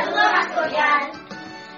[0.00, 1.12] Saludo más cordial.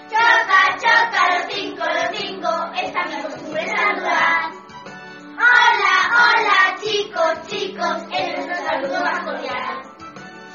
[0.08, 2.48] Choca, choca, los cinco, los cinco,
[2.80, 4.52] esta mi costumbre saludar.
[5.34, 9.82] Hola, hola chicos, chicos, en nuestro saludo más cordial.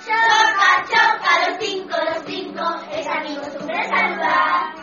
[0.06, 4.76] Choca, choca, los cinco, los cinco, esta mi costumbre saludar.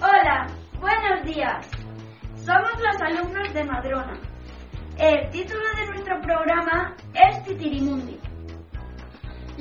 [0.00, 0.46] Hola,
[0.80, 1.66] buenos días.
[2.44, 4.18] Somos los alumnos de Madrona.
[4.98, 8.13] El título de nuestro programa es Titirimundi.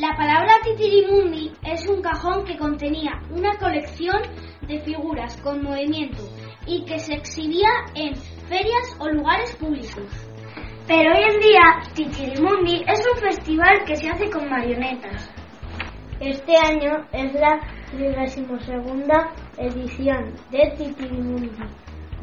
[0.03, 4.21] La palabra Titirimundi es un cajón que contenía una colección
[4.67, 6.21] de figuras con movimiento
[6.67, 8.13] y que se exhibía en
[8.49, 10.03] ferias o lugares públicos.
[10.87, 11.61] Pero hoy en día
[11.93, 15.31] Titirimundi es un festival que se hace con marionetas.
[16.19, 18.37] Este año es la 32
[19.57, 21.49] edición de Titirimundi,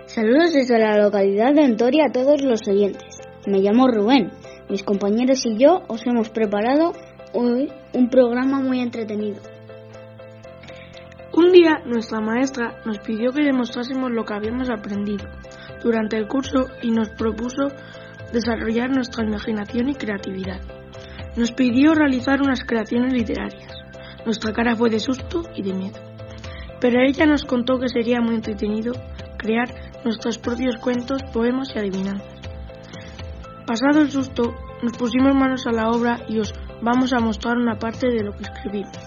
[0.07, 3.19] Saludos desde la localidad de Antoria a todos los oyentes.
[3.45, 4.31] Me llamo Rubén.
[4.69, 6.91] Mis compañeros y yo os hemos preparado
[7.33, 9.56] hoy un programa muy entretenido.
[11.37, 15.27] Un día nuestra maestra nos pidió que demostrásemos lo que habíamos aprendido
[15.83, 17.67] durante el curso y nos propuso
[18.33, 20.59] desarrollar nuestra imaginación y creatividad.
[21.35, 23.71] Nos pidió realizar unas creaciones literarias.
[24.25, 25.99] Nuestra cara fue de susto y de miedo.
[26.81, 28.93] Pero ella nos contó que sería muy entretenido
[29.37, 29.69] crear
[30.03, 32.33] nuestros propios cuentos, poemas y adivinanzas.
[33.67, 37.77] Pasado el susto, nos pusimos manos a la obra y os vamos a mostrar una
[37.77, 38.97] parte de lo que escribimos.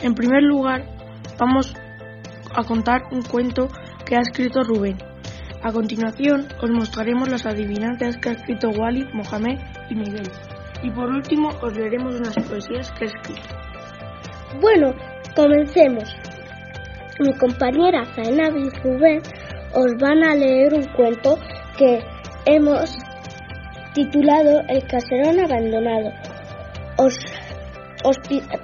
[0.00, 0.97] En primer lugar,
[1.38, 1.74] vamos
[2.54, 3.68] a contar un cuento
[4.04, 4.98] que ha escrito Rubén.
[5.62, 9.58] A continuación, os mostraremos las adivinanzas que ha escrito Wally, Mohamed
[9.90, 10.30] y Miguel.
[10.82, 13.48] Y por último, os leeremos unas poesías que he escrito.
[14.60, 14.94] Bueno,
[15.34, 16.14] comencemos.
[17.20, 19.20] Mi compañera Zaina y Rubén
[19.74, 21.36] os van a leer un cuento
[21.76, 22.00] que
[22.46, 22.96] hemos
[23.92, 26.10] titulado El caserón abandonado.
[26.98, 27.18] Os,
[28.04, 28.18] os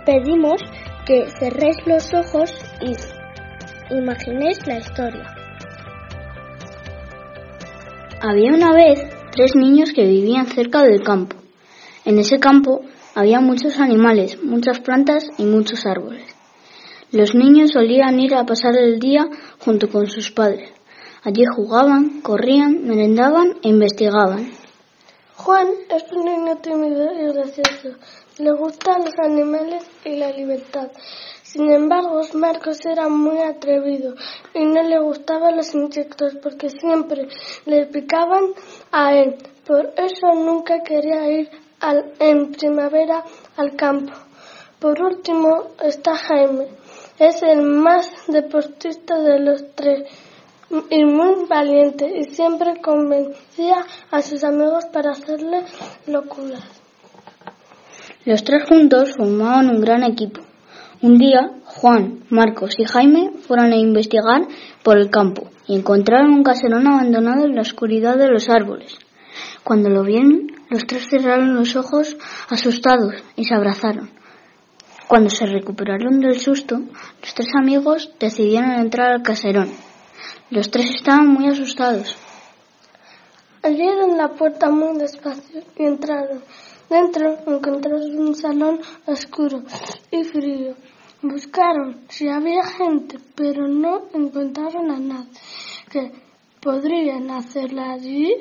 [0.07, 0.61] pedimos
[1.07, 5.35] que cerréis los ojos y imaginéis la historia.
[8.21, 11.37] Había una vez tres niños que vivían cerca del campo.
[12.07, 12.81] En ese campo
[13.15, 16.35] había muchos animales, muchas plantas y muchos árboles.
[17.13, 19.29] Los niños solían ir a pasar el día
[19.61, 20.73] junto con sus padres.
[21.23, 24.51] Allí jugaban, corrían, merendaban e investigaban.
[25.37, 27.99] Juan es un niño tímido y gracioso.
[28.39, 30.91] Le gustan los animales y la libertad.
[31.45, 34.17] Sin embargo, Marcos era muy atrevido
[34.53, 37.29] y no le gustaban los insectos porque siempre
[37.65, 38.47] le picaban
[38.91, 39.37] a él.
[39.65, 41.49] Por eso nunca quería ir
[42.19, 43.23] en primavera
[43.57, 44.13] al campo.
[44.81, 46.67] Por último está Jaime.
[47.21, 50.11] Es el más deportista de los tres
[50.91, 55.63] y muy valiente y siempre convencía a sus amigos para hacerle
[56.09, 56.84] locuras.
[58.25, 60.41] Los tres juntos formaban un gran equipo.
[61.03, 64.49] Un día, Juan, Marcos y Jaime fueron a investigar
[64.83, 68.97] por el campo y encontraron un caserón abandonado en la oscuridad de los árboles.
[69.63, 72.17] Cuando lo vieron, los tres cerraron los ojos
[72.49, 74.11] asustados y se abrazaron.
[75.07, 76.77] Cuando se recuperaron del susto,
[77.21, 79.71] los tres amigos decidieron entrar al caserón.
[80.49, 82.17] Los tres estaban muy asustados.
[83.63, 86.43] Abrieron la puerta muy despacio y entraron.
[86.95, 89.65] Dentro encontraron un salón oscuro
[90.13, 90.77] y frío.
[91.23, 95.41] Buscaron si había gente, pero no encontraron a nadie
[95.91, 96.13] que
[96.61, 98.33] podrían hacerla allí.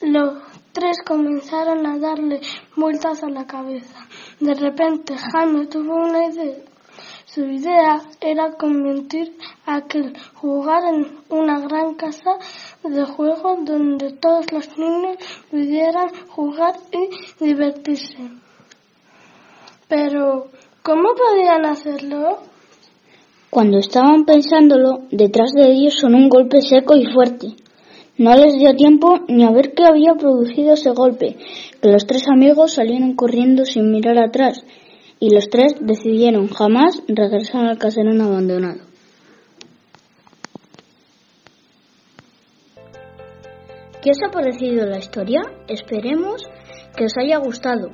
[0.00, 0.42] Los
[0.72, 2.40] tres comenzaron a darle
[2.74, 4.08] vueltas a la cabeza.
[4.40, 6.73] De repente Jaime tuvo una idea.
[7.34, 9.32] Su idea era convertir
[9.66, 12.38] aquel jugar en una gran casa
[12.84, 15.16] de juego donde todos los niños
[15.50, 18.18] pudieran jugar y divertirse.
[19.88, 20.46] Pero,
[20.84, 22.38] ¿cómo podían hacerlo?
[23.50, 27.56] Cuando estaban pensándolo, detrás de ellos sonó un golpe seco y fuerte.
[28.16, 31.36] No les dio tiempo ni a ver qué había producido ese golpe,
[31.82, 34.64] que los tres amigos salieron corriendo sin mirar atrás
[35.24, 38.82] y los tres decidieron jamás regresar al caserón abandonado.
[44.02, 45.40] ¿Qué os ha parecido la historia?
[45.66, 46.42] Esperemos
[46.94, 47.88] que os haya gustado.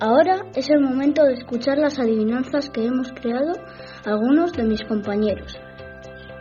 [0.00, 3.52] Ahora es el momento de escuchar las adivinanzas que hemos creado
[4.04, 5.58] algunos de mis compañeros.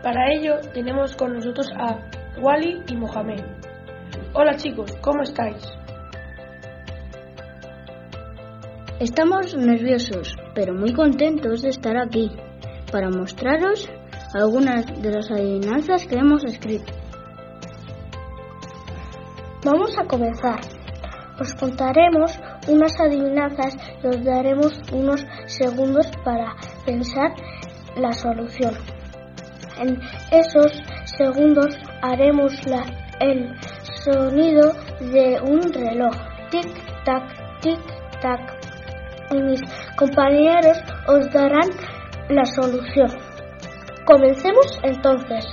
[0.04, 1.98] Para ello tenemos con nosotros a
[2.42, 3.42] Wally y Mohamed.
[4.34, 5.64] Hola chicos, ¿cómo estáis?
[9.00, 12.32] Estamos nerviosos, pero muy contentos de estar aquí
[12.92, 13.90] para mostraros
[14.36, 16.94] algunas de las adivinanzas que hemos escrito.
[19.66, 20.60] Vamos a comenzar.
[21.40, 26.56] Os contaremos unas adivinanzas y os daremos unos segundos para
[26.86, 27.34] pensar
[27.98, 28.76] la solución.
[29.80, 30.00] En
[30.32, 30.72] esos
[31.18, 32.54] segundos haremos
[33.20, 33.56] el
[34.04, 36.16] sonido de un reloj.
[36.52, 38.63] Tic-tac, tic-tac
[39.34, 39.62] y mis
[39.96, 40.78] compañeros
[41.08, 41.70] os darán
[42.30, 43.10] la solución.
[44.06, 45.46] Comencemos entonces.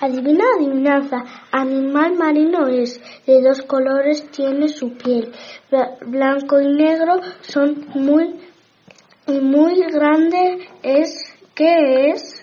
[0.00, 1.18] Adivina adivinanza.
[1.52, 3.00] Animal marino es.
[3.26, 5.32] De dos colores tiene su piel.
[6.06, 8.40] Blanco y negro son muy
[9.26, 11.32] y muy grande es.
[11.54, 12.42] ¿Qué es?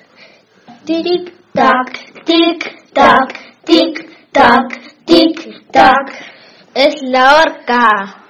[0.85, 3.33] Tic tac, tic tac,
[3.65, 6.38] tic tac, tic tac
[6.79, 8.23] es la orca.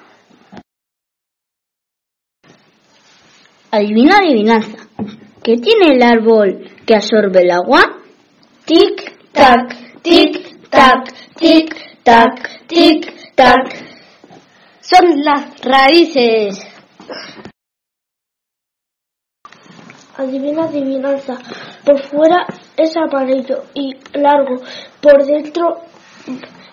[3.69, 4.87] Adivina adivinanza.
[5.43, 7.81] ¿Qué tiene el árbol que absorbe el agua?
[8.65, 13.85] Tic, tac, tic, tac, tic, tac, tic, tac.
[14.81, 16.65] Son las raíces.
[20.17, 21.37] Adivina adivinanza.
[21.85, 24.55] Por fuera es amarillo y largo.
[24.99, 25.83] Por dentro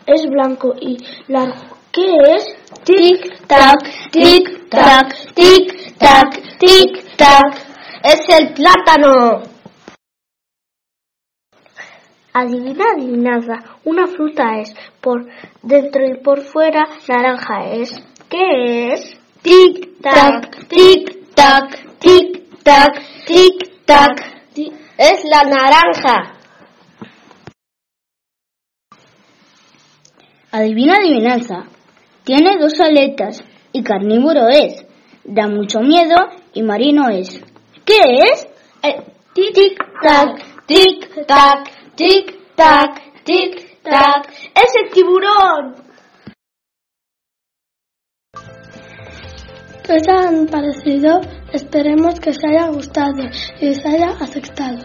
[0.06, 0.98] es blanco y
[1.28, 1.76] largo.
[1.92, 2.56] ¿Qué es?
[2.84, 3.78] Tic tac,
[4.10, 7.56] tic tac, tic tac, tic tac.
[8.02, 9.42] Es el plátano.
[12.32, 13.54] Adivina adivinanza.
[13.84, 15.26] Una fruta es por
[15.62, 17.98] dentro y por fuera naranja es.
[18.28, 19.18] ¿Qué es?
[19.42, 24.36] Tic tac, tic tac, tic tac, tic tac.
[24.98, 26.35] Es la naranja.
[30.52, 31.64] Adivina adivinanza.
[32.24, 34.86] Tiene dos aletas y carnívoro es.
[35.24, 36.14] Da mucho miedo
[36.54, 37.40] y marino es.
[37.84, 37.98] ¿Qué
[38.32, 38.46] es?
[38.82, 39.02] Eh,
[39.34, 44.28] tic tac, tic tac, tic tac, tic tac.
[44.54, 45.74] Es el tiburón.
[49.84, 51.20] ¿Qué os han parecido?
[51.52, 53.22] Esperemos que os haya gustado
[53.60, 54.78] y os haya aceptado.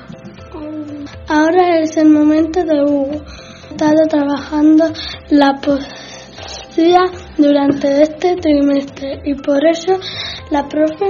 [1.27, 3.23] Ahora es el momento de Hugo
[3.71, 4.91] estado trabajando
[5.29, 7.05] la poesía
[7.37, 9.97] durante este trimestre y por eso
[10.49, 11.07] la profe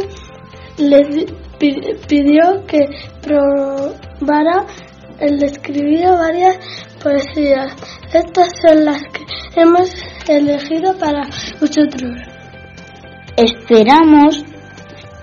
[0.77, 1.25] le
[2.07, 2.79] pidió que
[3.21, 4.65] probara
[5.19, 6.59] el escribido varias
[7.03, 7.73] poesías.
[8.13, 9.91] Estas son las que hemos
[10.27, 11.23] elegido para
[11.59, 12.11] vosotros.
[13.37, 14.43] Esperamos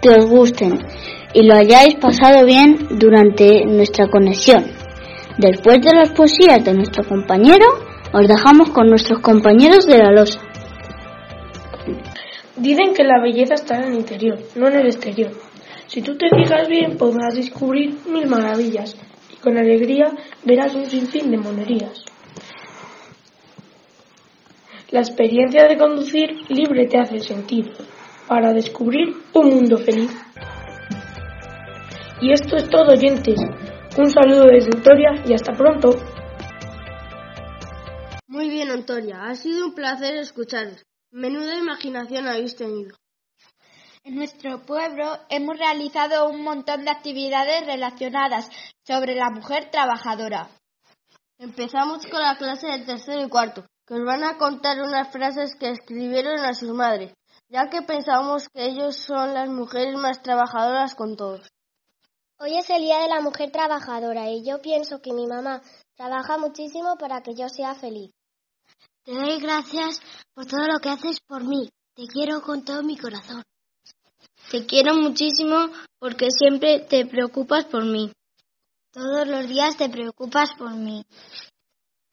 [0.03, 0.79] que os gusten
[1.35, 4.78] y lo hayáis pasado bien durante nuestra conexión.
[5.39, 7.65] Después de las poesías de nuestro compañero,
[8.13, 10.41] os dejamos con nuestros compañeros de la losa.
[12.57, 15.31] Dicen que la belleza está en el interior, no en el exterior.
[15.87, 18.97] Si tú te fijas bien, podrás descubrir mil maravillas
[19.33, 20.11] y con alegría
[20.45, 22.05] verás un sinfín de monerías.
[24.91, 27.71] La experiencia de conducir libre te hace sentir
[28.27, 30.11] para descubrir un mundo feliz.
[32.21, 33.39] Y esto es todo, oyentes.
[33.99, 35.91] Un saludo desde Victoria y hasta pronto.
[38.29, 39.25] Muy bien, Antonia.
[39.25, 40.69] Ha sido un placer escuchar.
[41.11, 42.97] Menuda imaginación habéis tenido.
[44.05, 48.49] En nuestro pueblo hemos realizado un montón de actividades relacionadas
[48.87, 50.49] sobre la mujer trabajadora.
[51.37, 55.57] Empezamos con la clase de tercero y cuarto, que os van a contar unas frases
[55.57, 57.15] que escribieron a sus madres,
[57.49, 61.49] ya que pensamos que ellos son las mujeres más trabajadoras con todos.
[62.41, 65.61] Hoy es el Día de la Mujer Trabajadora y yo pienso que mi mamá
[65.97, 68.13] trabaja muchísimo para que yo sea feliz.
[69.03, 70.01] Te doy gracias
[70.35, 71.69] por todo lo que haces por mí.
[71.97, 73.43] Te quiero con todo mi corazón.
[74.53, 75.69] Te quiero muchísimo
[75.99, 78.13] porque siempre te preocupas por mí.
[78.93, 81.05] Todos los días te preocupas por mí.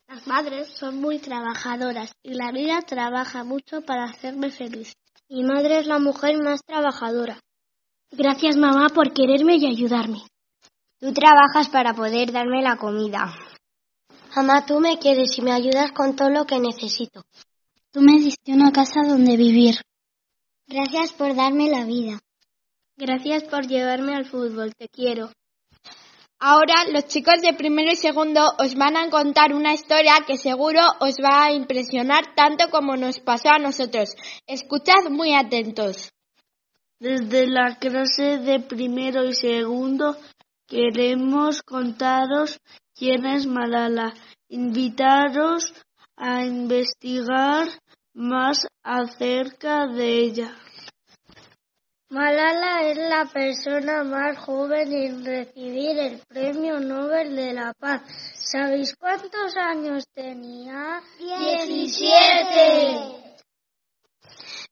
[0.07, 4.91] Las madres son muy trabajadoras y la vida trabaja mucho para hacerme feliz.
[5.29, 7.39] Mi madre es la mujer más trabajadora.
[8.11, 10.21] Gracias mamá por quererme y ayudarme.
[10.99, 13.33] Tú trabajas para poder darme la comida.
[14.35, 17.23] Mamá, tú me quieres y me ayudas con todo lo que necesito.
[17.91, 19.75] Tú me diste una casa donde vivir.
[20.67, 22.19] Gracias por darme la vida.
[22.97, 25.29] Gracias por llevarme al fútbol, te quiero.
[26.39, 30.81] Ahora los chicos de primero y segundo os van a contar una historia que seguro
[30.99, 34.15] os va a impresionar tanto como nos pasó a nosotros.
[34.47, 36.14] Escuchad muy atentos.
[36.99, 40.15] Desde la clase de primero y segundo
[40.65, 42.61] queremos contaros
[42.95, 44.13] quién es Malala,
[44.47, 45.73] invitaros
[46.15, 47.67] a investigar
[48.13, 50.55] más acerca de ella.
[52.09, 58.03] Malala es la persona más joven en recibir el Premio Nobel de la Paz.
[58.35, 61.01] ¿Sabéis cuántos años tenía?
[61.17, 63.24] ¡Diecisiete!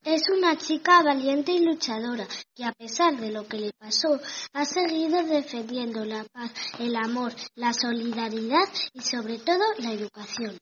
[0.05, 4.19] Es una chica valiente y luchadora que a pesar de lo que le pasó
[4.51, 10.57] ha seguido defendiendo la paz, el amor, la solidaridad y sobre todo la educación.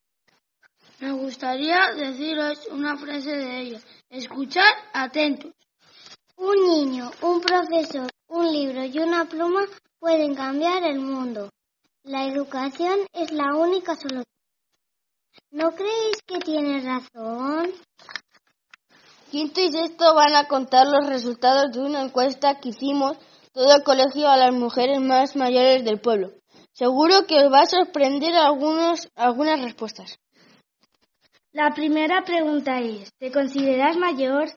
[0.99, 3.81] Me gustaría deciros una frase de ella.
[4.11, 5.51] Escuchad atentos.
[6.35, 9.65] Un niño, un profesor, un libro y una pluma
[9.97, 11.49] pueden cambiar el mundo.
[12.03, 14.23] La educación es la única solución.
[15.49, 17.71] ¿No creéis que tiene razón?
[19.31, 23.17] Quinto y sexto van a contar los resultados de una encuesta que hicimos
[23.53, 26.33] todo el colegio a las mujeres más mayores del pueblo.
[26.73, 30.19] Seguro que os va a sorprender algunos, algunas respuestas.
[31.53, 34.49] La primera pregunta es, ¿te consideras mayor?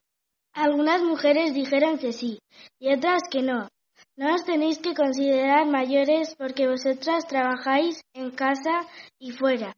[0.52, 2.40] Algunas mujeres dijeron que sí
[2.80, 3.68] y otras que no.
[4.16, 8.88] No os tenéis que considerar mayores porque vosotras trabajáis en casa
[9.20, 9.76] y fuera.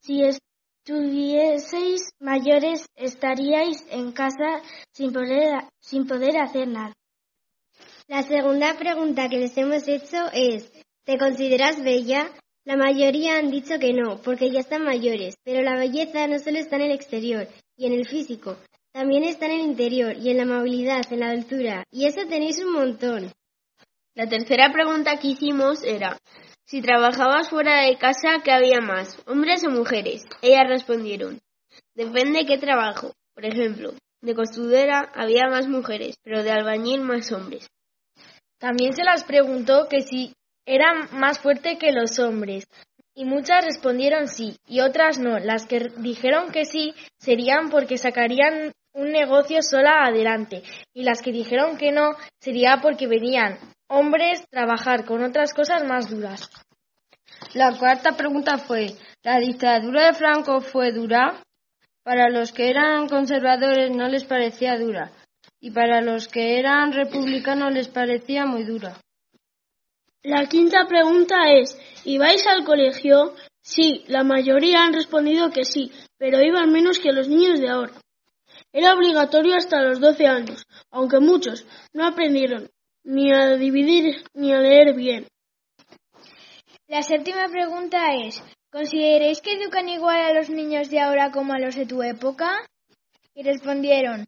[0.00, 0.24] Si
[0.84, 4.60] estuvieseis mayores estaríais en casa
[4.92, 6.92] sin poder, sin poder hacer nada.
[8.08, 10.72] La segunda pregunta que les hemos hecho es,
[11.04, 12.32] ¿te consideras bella?
[12.64, 16.58] La mayoría han dicho que no, porque ya están mayores, pero la belleza no solo
[16.58, 17.46] está en el exterior
[17.76, 18.56] y en el físico,
[18.92, 22.58] también está en el interior y en la amabilidad, en la altura, y eso tenéis
[22.58, 23.32] un montón.
[24.14, 26.18] La tercera pregunta que hicimos era,
[26.72, 30.24] si trabajabas fuera de casa, ¿qué había más, hombres o mujeres?
[30.40, 31.38] Ellas respondieron,
[31.94, 33.12] depende qué trabajo.
[33.34, 37.68] Por ejemplo, de costurera había más mujeres, pero de albañil más hombres.
[38.58, 40.32] También se las preguntó que si
[40.64, 42.64] era más fuerte que los hombres,
[43.14, 45.38] y muchas respondieron sí, y otras no.
[45.40, 50.62] Las que dijeron que sí serían porque sacarían un negocio sola adelante,
[50.94, 53.58] y las que dijeron que no sería porque venían
[53.92, 56.50] hombres trabajar con otras cosas más duras.
[57.52, 61.42] La cuarta pregunta fue, ¿la dictadura de Franco fue dura?
[62.02, 65.12] Para los que eran conservadores no les parecía dura,
[65.60, 68.96] y para los que eran republicanos les parecía muy dura.
[70.22, 73.34] La quinta pregunta es, ¿ibais al colegio?
[73.60, 77.92] Sí, la mayoría han respondido que sí, pero iban menos que los niños de ahora.
[78.72, 82.70] Era obligatorio hasta los 12 años, aunque muchos no aprendieron
[83.04, 85.26] ni a dividir ni a leer bien.
[86.88, 91.58] La séptima pregunta es, ¿consideréis que educan igual a los niños de ahora como a
[91.58, 92.58] los de tu época?
[93.34, 94.26] Y respondieron,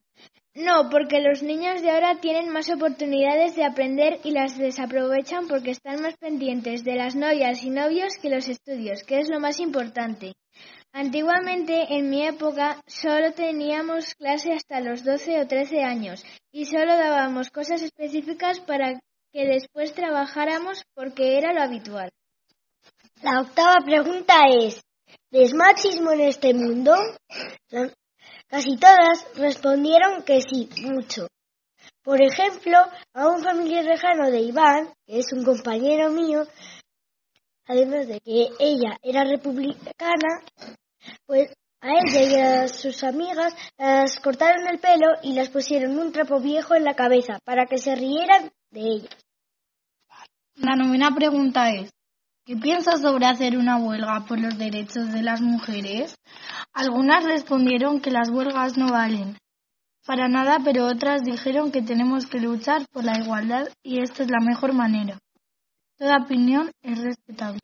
[0.54, 5.72] no, porque los niños de ahora tienen más oportunidades de aprender y las desaprovechan porque
[5.72, 9.58] están más pendientes de las novias y novios que los estudios, que es lo más
[9.58, 10.34] importante.
[10.96, 16.96] Antiguamente, en mi época, solo teníamos clase hasta los 12 o 13 años y solo
[16.96, 19.00] dábamos cosas específicas para
[19.32, 22.12] que después trabajáramos porque era lo habitual.
[23.24, 24.80] La octava pregunta es,
[25.32, 26.94] ¿ves machismo en este mundo?
[28.46, 31.26] Casi todas respondieron que sí, mucho.
[32.04, 32.78] Por ejemplo,
[33.14, 36.46] a un familiar lejano de Iván, que es un compañero mío,
[37.66, 40.40] además de que ella era republicana,
[41.26, 46.12] pues a ella y a sus amigas las cortaron el pelo y las pusieron un
[46.12, 49.16] trapo viejo en la cabeza para que se rieran de ellas.
[50.56, 51.92] La novena pregunta es,
[52.44, 56.14] ¿qué piensas sobre hacer una huelga por los derechos de las mujeres?
[56.72, 59.36] Algunas respondieron que las huelgas no valen
[60.06, 64.30] para nada, pero otras dijeron que tenemos que luchar por la igualdad y esta es
[64.30, 65.18] la mejor manera.
[65.96, 67.60] Toda opinión es respetable.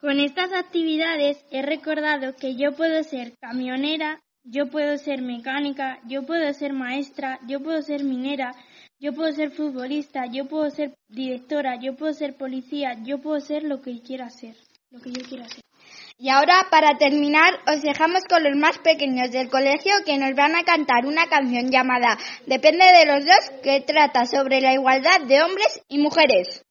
[0.00, 6.24] Con estas actividades he recordado que yo puedo ser camionera, yo puedo ser mecánica, yo
[6.24, 8.54] puedo ser maestra, yo puedo ser minera,
[8.98, 13.64] yo puedo ser futbolista, yo puedo ser directora, yo puedo ser policía, yo puedo ser
[13.64, 14.56] lo que quiera ser,
[14.90, 15.60] lo que yo quiera ser.
[16.16, 20.56] Y ahora, para terminar, os dejamos con los más pequeños del colegio que nos van
[20.56, 22.16] a cantar una canción llamada
[22.46, 26.64] Depende de los dos, que trata sobre la igualdad de hombres y mujeres.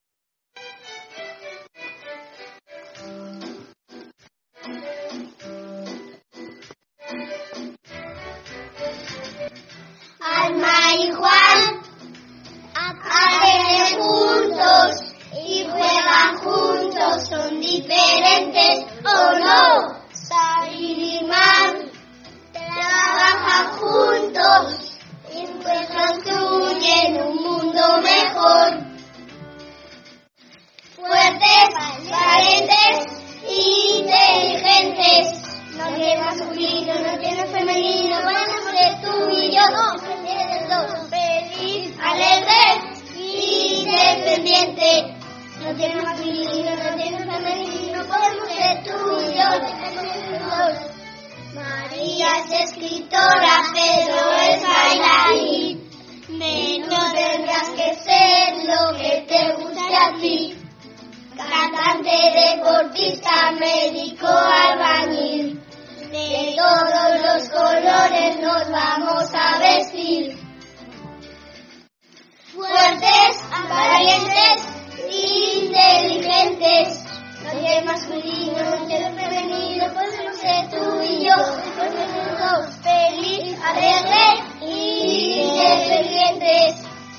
[10.95, 11.81] Y Juan
[12.73, 19.99] aprenden juntos y juegan juntos, son diferentes o no.
[20.11, 21.75] Sabir y Mar
[22.51, 24.97] trabajan juntos
[25.31, 28.79] y pues construyen un mundo mejor.
[30.95, 31.69] Fuertes,
[32.09, 32.97] valientes,
[33.47, 35.23] inteligentes.
[35.77, 40.08] No tiene masculino, no tiene femenino, podemos ser tú y yo.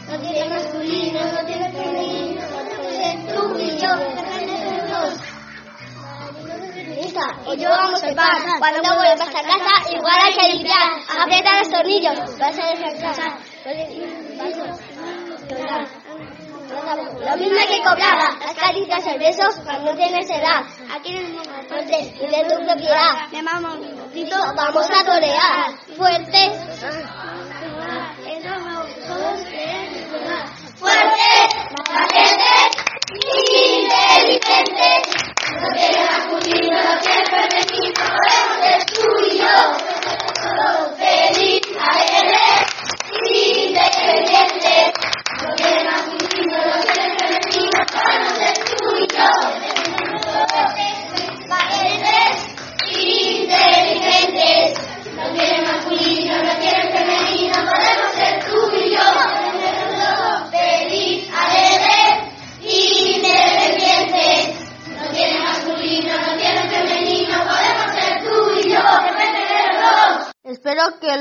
[0.09, 2.43] No tiene masculino, no tiene femenino,
[2.91, 4.21] ser tú y yo.
[7.01, 8.45] Y yo vamos a paz.
[8.59, 10.91] Cuando vuelvas a casa, igual hay que limpiar.
[11.19, 12.39] Aprieta los tornillos.
[12.39, 13.39] Vas a descansar.
[16.71, 18.39] Lo mismo que cobrar.
[18.41, 20.63] Las caricias, el beso, cuando tienes edad.
[20.95, 23.29] Aquí en el y de tu propiedad.
[23.33, 25.73] Me vamos a torear.
[25.97, 26.53] Fuerte.
[30.81, 31.51] Fuertes,
[31.93, 32.73] valientes,
[33.85, 35.03] inteligentes.
[35.61, 38.81] No tiene masculino, no tiene femenino, podemos ser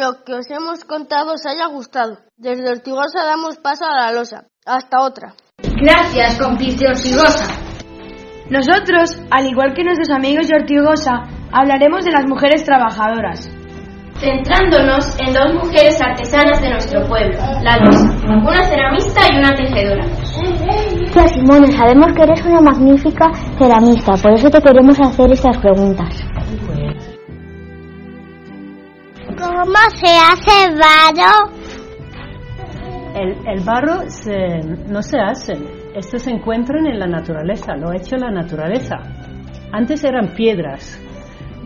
[0.10, 2.18] lo que os hemos contado os haya gustado.
[2.38, 4.46] Desde Ortigosa damos paso a la losa.
[4.66, 5.34] Hasta otra.
[5.58, 7.46] Gracias, cómplice Ortigosa.
[8.50, 11.14] Nosotros, al igual que nuestros amigos de Ortigosa,
[11.52, 13.50] hablaremos de las mujeres trabajadoras.
[14.20, 20.06] Centrándonos en dos mujeres artesanas de nuestro pueblo, la losa, una ceramista y una tejedora.
[21.14, 26.29] Tía Simone, sabemos que eres una magnífica ceramista, por eso te queremos hacer estas preguntas.
[29.70, 31.52] ¿Cómo se hace barro?
[33.14, 35.54] El, el barro se- no se hace,
[35.94, 38.96] estos se encuentran en la naturaleza, lo ha hecho la naturaleza.
[39.72, 41.00] Antes eran piedras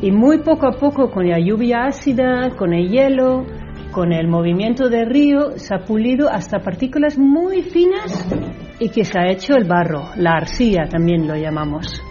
[0.02, 3.46] Y muy poco a poco, con la lluvia ácida, con el hielo,
[3.94, 8.28] con el movimiento del río, se ha pulido hasta partículas muy finas
[8.80, 12.02] y que se ha hecho el barro, la arcilla también lo llamamos.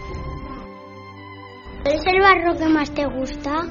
[1.83, 3.65] ¿Cuál es el barro que más te gusta?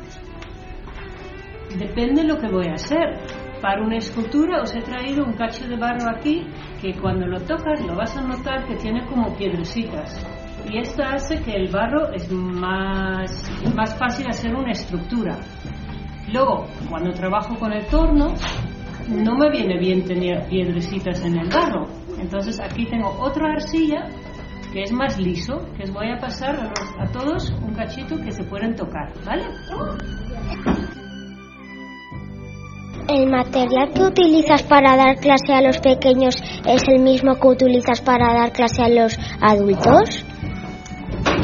[1.78, 3.18] Depende de lo que voy a hacer.
[3.60, 6.46] Para una escultura os he traído un cacho de barro aquí
[6.80, 10.26] que cuando lo tocas lo vas a notar que tiene como piedrecitas.
[10.68, 15.38] Y esto hace que el barro es más, más fácil hacer una estructura.
[16.32, 18.34] Luego, cuando trabajo con el torno,
[19.08, 21.86] no me viene bien tener piedrecitas en el barro.
[22.18, 24.08] Entonces aquí tengo otra arcilla
[24.72, 28.32] que es más liso, que os voy a pasar a, a todos un cachito que
[28.32, 29.44] se pueden tocar, ¿vale?
[33.08, 38.00] ¿El material que utilizas para dar clase a los pequeños es el mismo que utilizas
[38.00, 40.24] para dar clase a los adultos?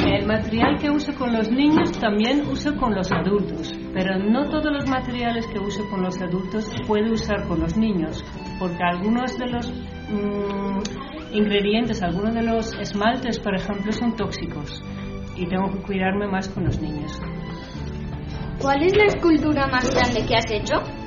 [0.06, 4.72] El material que uso con los niños también uso con los adultos, pero no todos
[4.72, 8.24] los materiales que uso con los adultos puedo usar con los niños,
[8.58, 14.82] porque algunos de los mm, ingredientes, algunos de los esmaltes, por ejemplo, son tóxicos
[15.36, 17.20] y tengo que cuidarme más con los niños.
[18.60, 20.97] ¿Cuál es la escultura más grande que has hecho?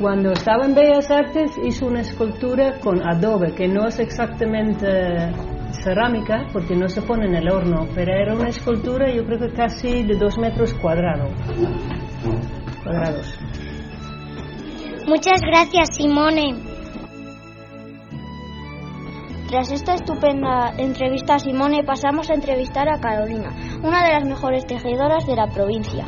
[0.00, 4.86] Cuando estaba en Bellas Artes hice una escultura con adobe, que no es exactamente
[5.84, 9.52] cerámica, porque no se pone en el horno, pero era una escultura yo creo que
[9.52, 11.30] casi de dos metros cuadrados.
[12.82, 13.38] cuadrados.
[15.06, 16.54] Muchas gracias, Simone.
[19.50, 23.50] Tras esta estupenda entrevista a Simone, pasamos a entrevistar a Carolina,
[23.82, 26.06] una de las mejores tejedoras de la provincia.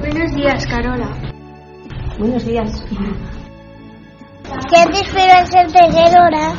[0.00, 1.33] Buenos días, Carola.
[2.18, 2.84] Buenos días.
[4.70, 6.54] ¿Qué te inspiró ser tejedora?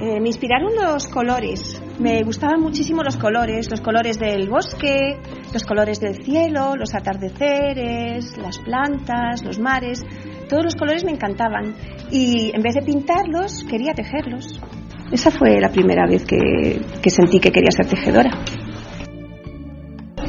[0.00, 1.80] Eh, me inspiraron los colores.
[1.98, 5.16] Me gustaban muchísimo los colores, los colores del bosque,
[5.50, 10.02] los colores del cielo, los atardeceres, las plantas, los mares.
[10.46, 11.74] Todos los colores me encantaban
[12.10, 14.60] y en vez de pintarlos quería tejerlos.
[15.10, 18.30] Esa fue la primera vez que, que sentí que quería ser tejedora.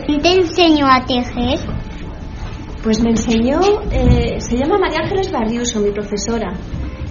[0.05, 1.74] ¿Quién te enseñó a tejer?
[2.85, 3.59] Pues me enseñó,
[3.91, 6.53] eh, se llama María Ángeles Barriuso, mi profesora,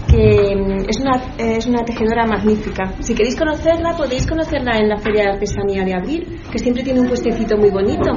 [0.08, 2.92] que mm, es una, es una tejedora magnífica.
[3.00, 7.00] Si queréis conocerla, podéis conocerla en la Feria de Artesanía de Abril, que siempre tiene
[7.00, 8.08] un puestecito muy bonito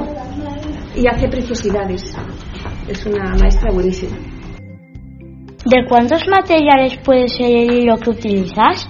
[0.94, 2.16] y hace preciosidades.
[2.86, 4.16] Es una maestra buenísima.
[5.64, 8.88] ¿De cuántos materiales puede ser el hilo que utilizas?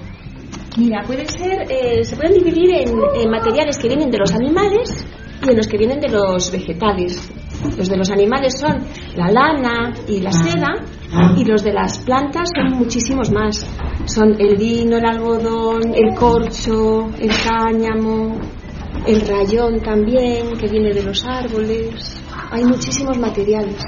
[0.76, 5.06] Mira, puede ser, eh, se pueden dividir en, en materiales que vienen de los animales
[5.42, 7.32] y en los que vienen de los vegetales.
[7.76, 8.76] Los de los animales son
[9.16, 10.74] la lana y la seda
[11.36, 13.66] y los de las plantas son muchísimos más.
[14.06, 18.38] Son el lino, el algodón, el corcho, el cáñamo,
[19.06, 22.22] el rayón también, que viene de los árboles.
[22.50, 23.82] Hay muchísimos materiales.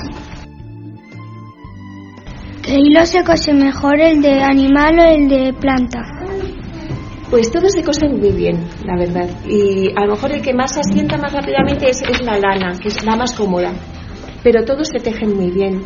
[2.63, 6.20] ¿Qué hilo se cose mejor, el de animal o el de planta?
[7.31, 9.31] Pues todos se cosen muy bien, la verdad.
[9.49, 12.89] Y a lo mejor el que más asienta más rápidamente es, es la lana, que
[12.89, 13.73] es la más cómoda.
[14.43, 15.83] Pero todos se tejen muy bien.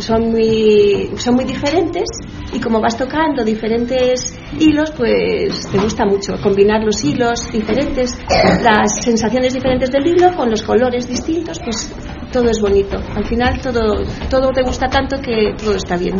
[0.00, 2.08] Son muy, son muy diferentes
[2.52, 8.18] y como vas tocando diferentes hilos, pues te gusta mucho combinar los hilos diferentes,
[8.62, 11.92] las sensaciones diferentes del hilo con los colores distintos, pues
[12.32, 12.98] todo es bonito.
[13.14, 16.16] Al final todo, todo te gusta tanto que todo está bien.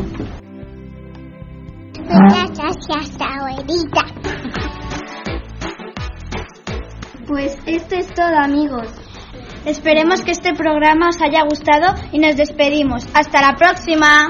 [2.06, 4.59] Gracias, abuelita.
[7.30, 8.88] Pues esto es todo, amigos.
[9.64, 13.06] Esperemos que este programa os haya gustado y nos despedimos.
[13.14, 14.26] ¡Hasta la próxima!